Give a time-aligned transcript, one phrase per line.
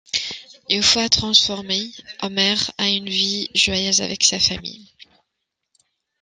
[0.67, 1.91] Une fois transformé,
[2.23, 4.91] Homer a une vie joyeuse avec sa famille.